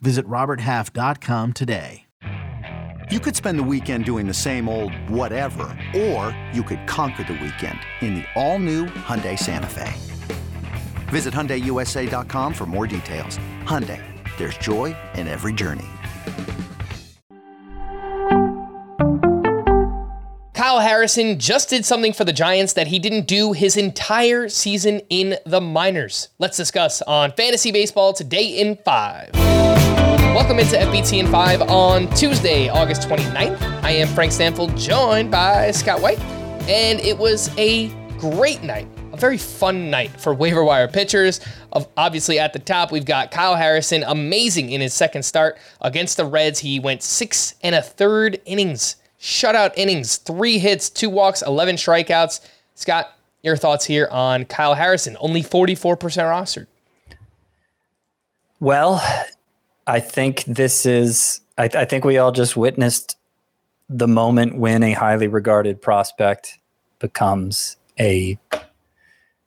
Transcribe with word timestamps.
Visit 0.00 0.26
RobertHalf.com 0.26 1.52
today. 1.52 2.04
You 3.10 3.20
could 3.20 3.34
spend 3.34 3.58
the 3.58 3.62
weekend 3.62 4.04
doing 4.04 4.26
the 4.26 4.34
same 4.34 4.68
old 4.68 4.92
whatever, 5.08 5.64
or 5.96 6.38
you 6.52 6.62
could 6.62 6.86
conquer 6.86 7.24
the 7.24 7.32
weekend 7.32 7.78
in 8.02 8.16
the 8.16 8.24
all-new 8.36 8.84
Hyundai 8.86 9.38
Santa 9.38 9.66
Fe. 9.66 9.94
Visit 11.08 11.32
HyundaiUSA.com 11.32 12.52
for 12.52 12.66
more 12.66 12.86
details. 12.86 13.38
Hyundai, 13.62 14.02
there's 14.36 14.58
joy 14.58 14.94
in 15.14 15.26
every 15.26 15.54
journey. 15.54 15.86
Kyle 20.52 20.80
Harrison 20.80 21.38
just 21.38 21.70
did 21.70 21.86
something 21.86 22.12
for 22.12 22.24
the 22.24 22.32
Giants 22.32 22.74
that 22.74 22.88
he 22.88 22.98
didn't 22.98 23.26
do 23.26 23.52
his 23.52 23.78
entire 23.78 24.50
season 24.50 25.00
in 25.08 25.38
the 25.46 25.62
minors. 25.62 26.28
Let's 26.38 26.58
discuss 26.58 27.00
on 27.02 27.32
Fantasy 27.32 27.72
Baseball 27.72 28.12
today 28.12 28.48
in 28.48 28.76
5. 28.84 29.30
Welcome 30.34 30.58
into 30.58 30.76
FBT 30.76 31.18
in 31.18 31.26
5 31.26 31.62
on 31.62 32.08
Tuesday, 32.14 32.68
August 32.68 33.08
29th. 33.08 33.60
I 33.82 33.90
am 33.90 34.08
Frank 34.08 34.32
Stampfl, 34.32 34.78
joined 34.78 35.30
by 35.30 35.70
Scott 35.72 36.00
White, 36.00 36.20
and 36.68 37.00
it 37.00 37.18
was 37.18 37.50
a 37.58 37.88
great 38.18 38.62
night 38.62 38.88
a 39.12 39.16
very 39.16 39.38
fun 39.38 39.90
night 39.90 40.10
for 40.20 40.32
waiver 40.32 40.64
wire 40.64 40.88
pitchers. 40.88 41.40
Of 41.72 41.88
obviously 41.96 42.38
at 42.38 42.52
the 42.52 42.58
top, 42.58 42.92
we've 42.92 43.04
got 43.04 43.30
Kyle 43.30 43.56
Harrison, 43.56 44.04
amazing 44.06 44.70
in 44.70 44.80
his 44.80 44.94
second 44.94 45.24
start 45.24 45.58
against 45.80 46.16
the 46.16 46.24
Reds. 46.24 46.60
He 46.60 46.78
went 46.80 47.02
six 47.02 47.54
and 47.62 47.74
a 47.74 47.82
third 47.82 48.40
innings, 48.44 48.96
shutout 49.20 49.72
innings, 49.76 50.16
three 50.16 50.58
hits, 50.58 50.88
two 50.88 51.10
walks, 51.10 51.42
11 51.42 51.76
strikeouts. 51.76 52.40
Scott, 52.74 53.12
your 53.42 53.56
thoughts 53.56 53.84
here 53.84 54.08
on 54.10 54.44
Kyle 54.44 54.74
Harrison, 54.74 55.16
only 55.20 55.42
44% 55.42 55.98
rostered. 55.98 56.66
Well, 58.60 59.02
I 59.88 60.00
think 60.00 60.44
this 60.44 60.84
is, 60.84 61.40
I, 61.56 61.64
I 61.64 61.84
think 61.86 62.04
we 62.04 62.18
all 62.18 62.30
just 62.30 62.58
witnessed 62.58 63.16
the 63.88 64.06
moment 64.06 64.58
when 64.58 64.82
a 64.82 64.92
highly 64.92 65.28
regarded 65.28 65.80
prospect 65.80 66.58
becomes 66.98 67.78
a 67.98 68.38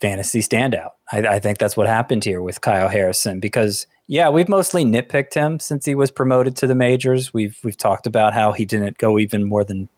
fantasy 0.00 0.40
standout. 0.40 0.90
I, 1.12 1.18
I, 1.18 1.38
think 1.38 1.58
that's 1.58 1.76
what 1.76 1.86
happened 1.86 2.24
here 2.24 2.42
with 2.42 2.60
Kyle 2.60 2.88
Harrison 2.88 3.38
because 3.38 3.86
yeah, 4.08 4.28
we've 4.28 4.48
mostly 4.48 4.84
nitpicked 4.84 5.34
him 5.34 5.60
since 5.60 5.86
he 5.86 5.94
was 5.94 6.10
promoted 6.10 6.56
to 6.56 6.66
the 6.66 6.74
majors. 6.74 7.32
We've 7.32 7.58
we've 7.62 7.76
talked 7.76 8.06
about 8.06 8.34
how 8.34 8.52
he 8.52 8.64
didn't 8.64 8.98
go 8.98 9.18
even 9.18 9.44
more 9.44 9.64
than 9.64 9.88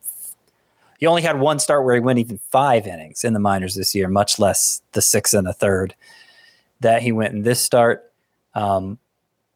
he 0.99 1.07
only 1.07 1.23
had 1.23 1.41
one 1.41 1.59
start 1.59 1.85
where 1.85 1.95
he 1.95 2.01
went 2.01 2.19
even 2.19 2.39
five 2.51 2.87
innings 2.87 3.25
in 3.25 3.33
the 3.33 3.41
minors 3.41 3.75
this 3.75 3.95
year, 3.95 4.09
much 4.09 4.39
less 4.39 4.83
the 4.93 5.03
six 5.03 5.33
and 5.33 5.49
a 5.49 5.53
third 5.53 5.95
that 6.81 7.03
he 7.03 7.11
went 7.11 7.35
in 7.35 7.43
this 7.43 7.61
start. 7.61 8.13
Um, 8.55 8.99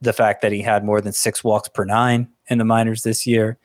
the 0.01 0.13
fact 0.13 0.43
that 0.43 0.53
he 0.53 0.63
had 0.63 0.85
more 0.85 1.01
than 1.01 1.13
six 1.13 1.45
walks 1.45 1.69
per 1.69 1.85
nine 1.85 2.29
in 2.49 2.59
the 2.59 2.65
minors 2.65 3.03
this 3.03 3.27
year. 3.27 3.59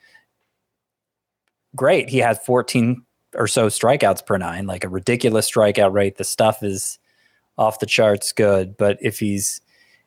Great. 1.74 2.08
He 2.08 2.18
had 2.18 2.42
14 2.42 3.02
or 3.34 3.46
so 3.46 3.68
strikeouts 3.68 4.24
per 4.24 4.38
nine, 4.38 4.66
like 4.66 4.84
a 4.84 4.88
ridiculous 4.88 5.50
strikeout 5.50 5.92
rate. 5.92 6.16
The 6.16 6.24
stuff 6.24 6.62
is 6.62 6.98
off 7.58 7.78
the 7.78 7.86
charts 7.86 8.32
good, 8.32 8.76
but 8.76 8.98
if 9.00 9.18
he's 9.18 9.60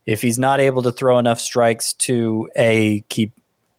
if 0.06 0.22
he's 0.22 0.40
not 0.40 0.60
able 0.60 0.82
to 0.84 0.92
throw 0.92 1.20
enough 1.20 1.40
strikes 1.40 1.94
to 1.94 2.50
a 2.56 3.02
keep 3.10 3.34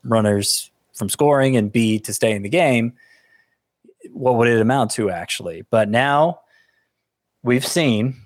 runners 0.05 0.71
from 0.95 1.09
scoring 1.09 1.57
and 1.57 1.73
b 1.73 1.99
to 2.01 2.13
stay 2.13 2.33
in 2.33 2.43
the 2.43 2.49
game, 2.49 2.93
what 4.13 4.37
would 4.37 4.49
it 4.49 4.61
amount 4.61 4.93
to 4.93 5.11
actually? 5.11 5.63
But 5.71 5.89
now 5.89 6.41
we've 7.43 7.67
seen 7.67 8.23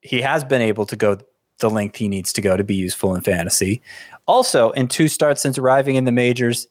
he 0.00 0.20
has 0.22 0.44
been 0.44 0.62
able 0.62 0.86
to 0.86 0.96
go 0.96 1.18
the 1.58 1.70
length 1.70 1.96
he 1.96 2.08
needs 2.08 2.32
to 2.34 2.40
go 2.40 2.56
to 2.56 2.64
be 2.64 2.74
useful 2.74 3.14
in 3.14 3.20
fantasy. 3.20 3.82
Also, 4.26 4.70
in 4.70 4.88
two 4.88 5.08
starts 5.08 5.42
since 5.42 5.58
arriving 5.58 5.96
in 5.96 6.04
the 6.04 6.12
majors, 6.12 6.68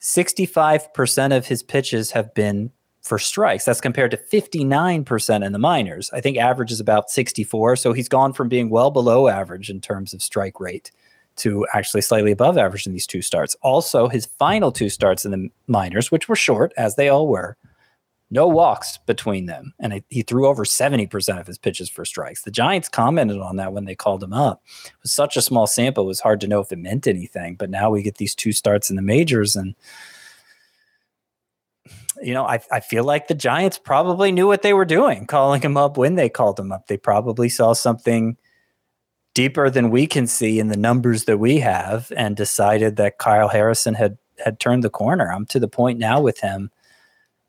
65% 0.00 1.36
of 1.36 1.46
his 1.46 1.62
pitches 1.62 2.10
have 2.12 2.34
been 2.34 2.70
for 3.02 3.18
strikes. 3.18 3.64
That's 3.64 3.80
compared 3.80 4.12
to 4.12 4.16
59% 4.16 5.44
in 5.44 5.52
the 5.52 5.58
minors. 5.58 6.10
I 6.12 6.20
think 6.20 6.38
average 6.38 6.70
is 6.70 6.80
about 6.80 7.10
64. 7.10 7.76
So 7.76 7.92
he's 7.92 8.08
gone 8.08 8.32
from 8.32 8.48
being 8.48 8.70
well 8.70 8.90
below 8.90 9.28
average 9.28 9.70
in 9.70 9.80
terms 9.80 10.14
of 10.14 10.22
strike 10.22 10.60
rate 10.60 10.90
to 11.36 11.66
actually 11.72 12.02
slightly 12.02 12.30
above 12.30 12.58
average 12.58 12.86
in 12.86 12.92
these 12.92 13.06
two 13.06 13.22
starts. 13.22 13.56
Also, 13.62 14.08
his 14.08 14.26
final 14.38 14.70
two 14.70 14.88
starts 14.88 15.24
in 15.24 15.30
the 15.30 15.48
minors, 15.66 16.10
which 16.10 16.28
were 16.28 16.36
short, 16.36 16.72
as 16.76 16.96
they 16.96 17.08
all 17.08 17.26
were, 17.26 17.56
no 18.32 18.46
walks 18.46 18.98
between 19.06 19.44
them. 19.44 19.74
And 19.78 20.02
he 20.08 20.22
threw 20.22 20.46
over 20.46 20.64
70% 20.64 21.38
of 21.38 21.46
his 21.46 21.58
pitches 21.58 21.90
for 21.90 22.06
strikes. 22.06 22.42
The 22.42 22.50
Giants 22.50 22.88
commented 22.88 23.38
on 23.38 23.56
that 23.56 23.74
when 23.74 23.84
they 23.84 23.94
called 23.94 24.22
him 24.22 24.32
up. 24.32 24.62
It 24.86 24.92
was 25.02 25.12
such 25.12 25.36
a 25.36 25.42
small 25.42 25.66
sample, 25.66 26.04
it 26.04 26.08
was 26.08 26.20
hard 26.20 26.40
to 26.40 26.48
know 26.48 26.60
if 26.60 26.72
it 26.72 26.78
meant 26.78 27.06
anything. 27.06 27.56
But 27.56 27.68
now 27.68 27.90
we 27.90 28.02
get 28.02 28.16
these 28.16 28.34
two 28.34 28.52
starts 28.52 28.88
in 28.88 28.96
the 28.96 29.02
majors 29.02 29.54
and 29.54 29.74
you 32.22 32.32
know, 32.32 32.46
I, 32.46 32.60
I 32.70 32.80
feel 32.80 33.04
like 33.04 33.26
the 33.26 33.34
Giants 33.34 33.78
probably 33.78 34.30
knew 34.30 34.46
what 34.46 34.62
they 34.62 34.72
were 34.72 34.84
doing, 34.84 35.26
calling 35.26 35.60
him 35.60 35.76
up 35.76 35.96
when 35.96 36.14
they 36.14 36.28
called 36.28 36.58
him 36.58 36.70
up. 36.70 36.86
They 36.86 36.96
probably 36.96 37.48
saw 37.48 37.72
something 37.72 38.36
deeper 39.34 39.68
than 39.68 39.90
we 39.90 40.06
can 40.06 40.26
see 40.26 40.60
in 40.60 40.68
the 40.68 40.76
numbers 40.76 41.24
that 41.24 41.38
we 41.38 41.58
have 41.58 42.12
and 42.16 42.36
decided 42.36 42.96
that 42.96 43.18
Kyle 43.18 43.48
Harrison 43.48 43.94
had 43.94 44.18
had 44.42 44.60
turned 44.60 44.84
the 44.84 44.90
corner. 44.90 45.32
I'm 45.32 45.46
to 45.46 45.58
the 45.58 45.68
point 45.68 45.98
now 45.98 46.20
with 46.20 46.40
him 46.40 46.70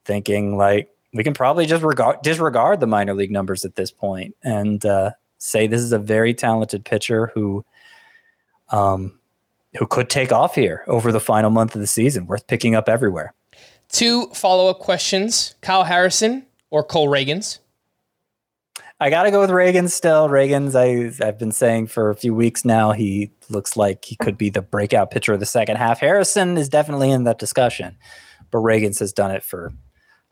thinking 0.06 0.58
like 0.58 0.90
we 1.14 1.24
can 1.24 1.34
probably 1.34 1.66
just 1.66 1.84
regard 1.84 2.22
disregard 2.22 2.80
the 2.80 2.88
minor 2.88 3.14
league 3.14 3.32
numbers 3.32 3.66
at 3.66 3.76
this 3.76 3.92
point 3.92 4.36
and 4.44 4.86
uh, 4.86 5.12
say 5.38 5.68
this 5.68 5.82
is 5.82 5.92
a 5.92 6.00
very 6.00 6.34
talented 6.34 6.86
pitcher 6.86 7.32
who 7.34 7.66
um, 8.70 9.20
who 9.78 9.88
could 9.88 10.10
take 10.10 10.32
off 10.32 10.56
here 10.56 10.84
over 10.88 11.12
the 11.12 11.20
final 11.20 11.50
month 11.50 11.76
of 11.76 11.82
the 11.82 11.88
season, 11.88 12.28
worth 12.28 12.48
picking 12.48 12.76
up 12.76 12.88
everywhere. 12.88 13.34
Two 13.90 14.28
follow 14.28 14.68
up 14.70 14.80
questions 14.80 15.56
Kyle 15.62 15.84
Harrison 15.84 16.46
or 16.70 16.84
Cole 16.84 17.08
Ragans? 17.08 17.60
I 19.00 19.10
got 19.10 19.24
to 19.24 19.32
go 19.32 19.42
with 19.42 19.50
Ragans 19.50 19.92
still. 19.92 20.30
Ragans 20.30 20.76
I, 20.76 21.26
I've 21.26 21.38
been 21.38 21.52
saying 21.52 21.88
for 21.88 22.10
a 22.10 22.16
few 22.16 22.34
weeks 22.34 22.64
now, 22.64 22.92
he 22.92 23.32
looks 23.50 23.76
like 23.76 24.06
he 24.06 24.16
could 24.16 24.38
be 24.38 24.50
the 24.50 24.62
breakout 24.62 25.12
pitcher 25.12 25.34
of 25.34 25.40
the 25.40 25.46
second 25.46 25.76
half. 25.76 26.00
Harrison 26.00 26.58
is 26.58 26.70
definitely 26.70 27.12
in 27.12 27.26
that 27.26 27.38
discussion, 27.38 27.98
but 28.50 28.60
Ragans 28.60 29.00
has 29.00 29.12
done 29.12 29.32
it 29.32 29.44
for 29.44 29.74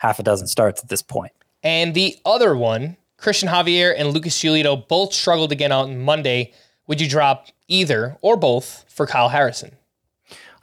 half 0.02 0.18
a 0.18 0.24
dozen 0.24 0.48
starts 0.48 0.82
at 0.82 0.90
this 0.90 1.04
point. 1.04 1.32
And 1.62 1.94
the 1.94 2.18
other 2.26 2.56
one, 2.56 2.98
Cristian 3.20 3.50
Javier 3.50 3.94
and 3.96 4.10
Lucas 4.10 4.36
Giolito 4.36 4.88
both 4.88 5.14
struggled 5.14 5.52
again 5.52 5.72
on 5.72 6.02
Monday. 6.02 6.54
Would 6.88 7.00
you 7.00 7.08
drop 7.08 7.48
either 7.68 8.18
or 8.22 8.36
both 8.36 8.84
for 8.88 9.06
Kyle 9.06 9.30
Harrison? 9.30 9.76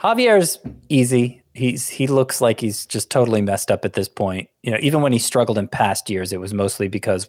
Javier's 0.01 0.59
easy 0.89 1.43
he's 1.55 1.89
he 1.89 2.09
looks 2.09 2.41
like 2.41 2.61
he's 2.61 2.85
just 2.85 3.11
totally 3.11 3.41
messed 3.41 3.71
up 3.71 3.85
at 3.85 3.93
this 3.93 4.09
point. 4.09 4.49
You 4.63 4.73
know, 4.73 4.79
even 4.81 5.03
when 5.03 5.13
he 5.13 5.21
struggled 5.21 5.57
in 5.57 5.69
past 5.69 6.11
years, 6.11 6.33
it 6.33 6.41
was 6.41 6.53
mostly 6.53 6.89
because 6.89 7.29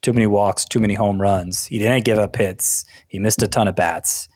too 0.00 0.12
many 0.12 0.28
walks, 0.28 0.64
too 0.64 0.78
many 0.78 0.94
home 0.94 1.20
runs. 1.20 1.66
He 1.66 1.78
didn't 1.78 2.04
give 2.04 2.18
up 2.18 2.36
hits. 2.36 2.84
He 3.08 3.18
missed 3.18 3.42
a 3.42 3.48
ton 3.48 3.66
of 3.66 3.74
bats. 3.74 4.28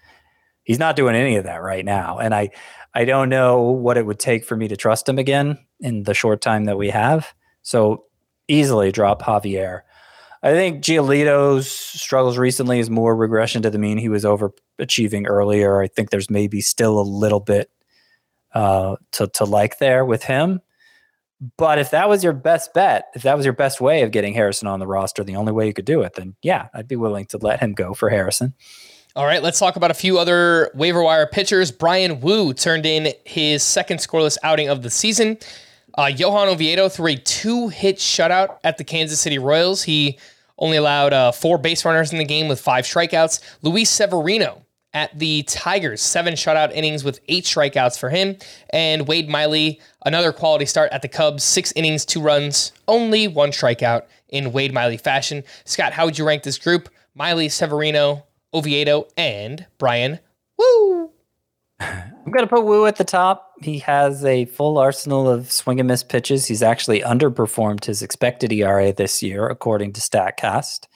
He's 0.65 0.79
not 0.81 0.97
doing 0.97 1.15
any 1.15 1.37
of 1.37 1.45
that 1.45 1.63
right 1.63 1.85
now, 1.85 2.19
and 2.19 2.35
I 2.35 2.51
I 2.95 3.05
don't 3.05 3.29
know 3.29 3.63
what 3.63 3.97
it 3.97 4.07
would 4.07 4.19
take 4.19 4.45
for 4.45 4.57
me 4.57 4.69
to 4.69 4.77
trust 4.77 5.09
him 5.09 5.19
again 5.19 5.59
in 5.83 6.05
the 6.05 6.15
short 6.15 6.41
time 6.41 6.65
that 6.65 6.79
we 6.79 6.91
have. 6.91 7.35
So 7.63 8.05
easily 8.49 8.93
drop 8.93 9.23
Javier. 9.23 9.83
I 10.43 10.51
think 10.53 10.83
Giolito's 10.83 11.71
struggles 11.71 12.37
recently 12.37 12.81
is 12.81 12.91
more 12.91 13.15
regression 13.15 13.63
to 13.63 13.71
the 13.71 13.79
mean. 13.79 13.99
He 13.99 14.09
was 14.09 14.25
overachieving 14.25 15.27
earlier. 15.29 15.81
I 15.81 15.87
think 15.87 16.11
there's 16.11 16.31
maybe 16.31 16.61
still 16.61 16.99
a 16.99 17.03
little 17.03 17.39
bit 17.39 17.71
uh, 18.55 18.97
to 19.13 19.29
to 19.29 19.45
like 19.45 19.79
there 19.79 20.05
with 20.05 20.25
him. 20.25 20.61
But 21.57 21.79
if 21.79 21.91
that 21.91 22.09
was 22.09 22.23
your 22.23 22.33
best 22.33 22.73
bet, 22.73 23.07
if 23.15 23.23
that 23.23 23.37
was 23.37 23.45
your 23.45 23.53
best 23.53 23.81
way 23.81 24.03
of 24.03 24.13
getting 24.13 24.33
Harrison 24.33 24.69
on 24.69 24.79
the 24.79 24.87
roster, 24.87 25.25
the 25.25 25.37
only 25.37 25.53
way 25.53 25.67
you 25.67 25.73
could 25.73 25.85
do 25.85 26.03
it, 26.03 26.15
then 26.15 26.37
yeah, 26.43 26.69
I'd 26.73 26.89
be 26.89 26.97
willing 26.97 27.27
to 27.27 27.39
let 27.39 27.61
him 27.61 27.73
go 27.73 27.95
for 27.95 28.11
Harrison. 28.11 28.55
All 29.15 29.27
right, 29.27 29.43
let's 29.43 29.59
talk 29.59 29.77
about 29.77 29.91
a 29.91 29.95
few 29.95 30.19
other 30.19 30.71
waiver 30.75 31.03
wire 31.03 31.27
pitchers. 31.27 31.71
Bryan 31.71 32.21
Woo 32.21 32.55
turned 32.55 32.87
in 32.87 33.13
his 33.27 33.63
second 33.63 33.99
scoreless 33.99 34.39
outing 34.43 34.69
of 34.69 34.83
the 34.83 34.91
season. 34.91 35.37
Uh, 35.97 36.11
Johan 36.15 36.49
Oviedo 36.49 36.89
threw 36.89 37.09
a 37.09 37.17
two 37.17 37.69
hit 37.69 37.99
shutout 37.99 38.59
at 38.65 38.79
the 38.79 38.85
Kansas 38.85 39.21
City 39.21 39.39
Royals. 39.39 39.83
He 39.83 40.19
only 40.59 40.77
allowed 40.77 41.13
uh, 41.13 41.33
four 41.33 41.59
base 41.59 41.85
runners 41.85 42.13
in 42.13 42.19
the 42.19 42.25
game 42.25 42.49
with 42.49 42.61
five 42.61 42.85
strikeouts. 42.85 43.41
Luis 43.63 43.91
Severino 43.91 44.65
at 44.95 45.19
the 45.19 45.43
Tigers. 45.45 46.01
Seven 46.01 46.35
shutout 46.35 46.73
innings 46.73 47.05
with 47.05 47.21
eight 47.29 47.45
strikeouts 47.45 47.99
for 47.99 48.11
him. 48.11 48.37
And 48.71 49.09
Wade 49.09 49.29
Miley, 49.29 49.81
another 50.05 50.33
quality 50.33 50.67
start 50.67 50.93
at 50.93 51.03
the 51.03 51.09
Cubs. 51.09 51.45
Six 51.45 51.73
innings, 51.73 52.05
two 52.05 52.21
runs, 52.21 52.73
only 52.89 53.29
one 53.29 53.51
strikeout 53.51 54.03
in 54.29 54.53
Wade 54.53 54.73
Miley 54.73 54.97
fashion. 54.97 55.45
Scott, 55.65 55.93
how 55.93 56.05
would 56.05 56.19
you 56.19 56.27
rank 56.27 56.43
this 56.43 56.59
group? 56.59 56.89
Miley, 57.15 57.49
Severino, 57.49 58.25
Oviedo, 58.55 59.09
and 59.17 59.67
Bryan 59.79 60.19
Woo. 60.59 61.11
I'm 62.25 62.31
going 62.31 62.47
to 62.47 62.55
put 62.55 62.65
Woo 62.65 62.87
at 62.87 62.97
the 62.97 63.05
top. 63.05 63.53
He 63.63 63.79
has 63.81 64.25
a 64.25 64.45
full 64.45 64.79
arsenal 64.79 65.29
of 65.29 65.51
swing 65.51 65.81
and 65.81 65.89
miss 65.89 66.05
pitches. 66.05 66.47
He's 66.47 66.63
actually 66.63 67.01
underperformed 67.01 67.85
his 67.85 68.01
expected 68.01 68.53
ERA 68.53 68.93
this 68.93 69.23
year, 69.25 69.49
according 69.49 69.95
to 69.95 70.01
StatCast. 70.01 70.87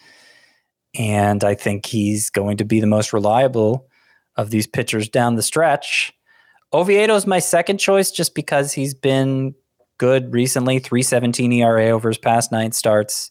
And 0.95 1.43
I 1.43 1.55
think 1.55 1.85
he's 1.85 2.31
going 2.31 2.59
to 2.59 2.65
be 2.65 2.79
the 2.79 2.87
most 2.87 3.13
reliable 3.13 3.89
of 4.37 4.51
these 4.51 4.69
pitchers 4.69 5.09
down 5.09 5.35
the 5.35 5.43
stretch. 5.43 6.13
Oviedo 6.73 7.17
is 7.17 7.27
my 7.27 7.41
second 7.41 7.79
choice 7.79 8.13
just 8.13 8.35
because 8.35 8.73
he's 8.73 8.95
been 8.95 9.55
good 9.99 10.33
recently 10.33 10.79
317 10.79 11.53
ERA 11.53 11.87
over 11.87 12.09
his 12.09 12.19
past 12.19 12.53
nine 12.53 12.71
starts. 12.71 13.31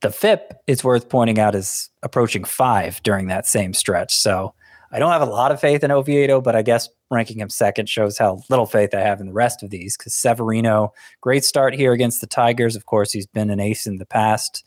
The 0.00 0.10
FIP, 0.10 0.54
it's 0.66 0.84
worth 0.84 1.08
pointing 1.08 1.38
out, 1.38 1.54
is 1.54 1.90
approaching 2.02 2.44
five 2.44 3.02
during 3.02 3.26
that 3.26 3.46
same 3.46 3.74
stretch. 3.74 4.14
So 4.16 4.54
I 4.90 4.98
don't 4.98 5.12
have 5.12 5.22
a 5.22 5.26
lot 5.26 5.52
of 5.52 5.60
faith 5.60 5.84
in 5.84 5.90
Oviedo, 5.90 6.40
but 6.40 6.56
I 6.56 6.62
guess 6.62 6.88
ranking 7.10 7.40
him 7.40 7.50
second 7.50 7.88
shows 7.88 8.16
how 8.16 8.42
little 8.48 8.66
faith 8.66 8.94
I 8.94 9.00
have 9.00 9.20
in 9.20 9.26
the 9.26 9.32
rest 9.32 9.62
of 9.62 9.70
these. 9.70 9.96
Because 9.96 10.14
Severino, 10.14 10.92
great 11.20 11.44
start 11.44 11.74
here 11.74 11.92
against 11.92 12.20
the 12.20 12.26
Tigers. 12.26 12.74
Of 12.74 12.86
course, 12.86 13.12
he's 13.12 13.26
been 13.26 13.50
an 13.50 13.60
ace 13.60 13.86
in 13.86 13.98
the 13.98 14.06
past. 14.06 14.64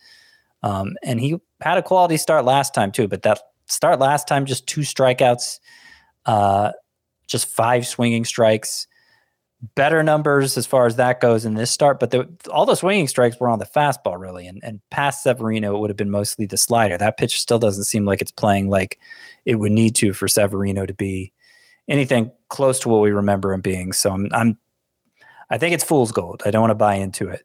Um, 0.64 0.96
and 1.04 1.20
he 1.20 1.38
had 1.62 1.78
a 1.78 1.84
quality 1.84 2.18
start 2.18 2.46
last 2.46 2.74
time, 2.74 2.92
too. 2.92 3.08
But 3.08 3.24
that 3.24 3.42
start 3.66 4.00
last 4.00 4.28
time, 4.28 4.46
just 4.46 4.68
two 4.68 4.82
strikeouts, 4.82 5.60
uh, 6.28 6.72
just 7.28 7.48
five 7.48 7.88
swinging 7.88 8.26
strikes 8.26 8.88
better 9.76 10.02
numbers 10.02 10.58
as 10.58 10.66
far 10.66 10.88
as 10.88 10.96
that 10.96 11.22
goes 11.22 11.46
in 11.46 11.54
this 11.54 11.70
start, 11.70 12.00
but 12.00 12.12
the, 12.12 12.28
all 12.52 12.66
the 12.66 12.76
swinging 12.76 13.08
strikes 13.08 13.40
were 13.40 13.50
on 13.50 13.60
the 13.60 13.66
fastball 13.66 14.20
really, 14.20 14.48
and 14.48 14.60
and 14.64 14.82
past 14.90 15.24
Severino 15.24 15.76
it 15.76 15.80
would 15.80 15.90
have 15.90 15.98
been 15.98 16.10
mostly 16.10 16.46
the 16.46 16.58
slider. 16.58 16.98
That 16.98 17.18
pitch 17.18 17.40
still 17.40 17.60
doesn't 17.60 17.84
seem 17.84 18.06
like 18.06 18.22
it's 18.22 18.32
playing 18.32 18.70
like 18.70 19.00
it 19.46 19.56
would 19.56 19.72
need 19.72 19.96
to 19.96 20.14
for 20.14 20.28
Severino 20.28 20.86
to 20.86 20.94
be 20.94 21.32
anything 21.88 22.32
close 22.50 22.80
to 22.80 22.90
what 22.90 23.02
we 23.02 23.12
remember 23.12 23.54
him 23.54 23.62
being. 23.62 23.94
So 23.94 24.12
I'm, 24.12 24.30
I'm 24.32 24.58
I 25.50 25.58
think 25.58 25.74
it's 25.74 25.84
fool's 25.84 26.12
gold. 26.12 26.42
I 26.46 26.52
don't 26.52 26.62
want 26.62 26.72
to 26.72 26.76
buy 26.76 26.96
into 26.96 27.28
it, 27.30 27.44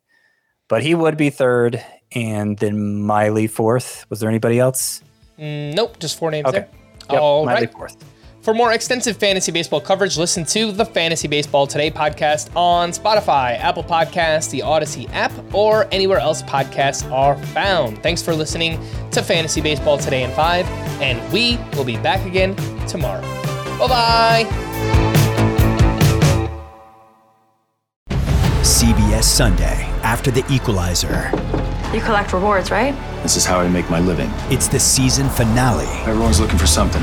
but 0.68 0.82
he 0.82 0.94
would 0.94 1.16
be 1.16 1.30
third, 1.30 1.84
and 2.12 2.58
then 2.58 3.02
Miley 3.02 3.46
fourth. 3.46 4.06
Was 4.08 4.20
there 4.20 4.28
anybody 4.28 4.58
else? 4.58 5.02
Mm, 5.38 5.74
nope, 5.74 5.98
just 5.98 6.18
four 6.18 6.30
names 6.30 6.46
okay. 6.46 6.60
there. 6.60 6.68
Yep, 7.10 7.20
All 7.20 7.44
Miley 7.44 7.66
right. 7.66 7.72
fourth. 7.72 8.15
For 8.46 8.54
more 8.54 8.72
extensive 8.72 9.16
fantasy 9.16 9.50
baseball 9.50 9.80
coverage, 9.80 10.16
listen 10.16 10.44
to 10.44 10.70
the 10.70 10.84
Fantasy 10.84 11.26
Baseball 11.26 11.66
Today 11.66 11.90
podcast 11.90 12.54
on 12.54 12.90
Spotify, 12.90 13.58
Apple 13.58 13.82
Podcasts, 13.82 14.52
the 14.52 14.60
Audacy 14.60 15.10
app, 15.10 15.32
or 15.52 15.88
anywhere 15.90 16.20
else 16.20 16.44
podcasts 16.44 17.10
are 17.10 17.36
found. 17.46 18.00
Thanks 18.04 18.22
for 18.22 18.36
listening 18.36 18.78
to 19.10 19.20
Fantasy 19.20 19.60
Baseball 19.60 19.98
Today 19.98 20.22
in 20.22 20.30
5, 20.30 20.64
and 21.02 21.32
we 21.32 21.58
will 21.74 21.82
be 21.82 21.96
back 21.96 22.24
again 22.24 22.54
tomorrow. 22.86 23.20
Bye 23.80 23.88
bye. 23.88 24.44
CBS 28.62 29.24
Sunday 29.24 29.90
after 30.04 30.30
the 30.30 30.46
equalizer. 30.48 31.32
You 31.92 32.00
collect 32.00 32.32
rewards, 32.32 32.70
right? 32.70 32.94
This 33.24 33.36
is 33.36 33.44
how 33.44 33.58
I 33.58 33.66
make 33.66 33.90
my 33.90 33.98
living. 33.98 34.30
It's 34.52 34.68
the 34.68 34.78
season 34.78 35.28
finale 35.30 35.86
Everyone's 36.08 36.38
looking 36.38 36.58
for 36.58 36.68
something. 36.68 37.02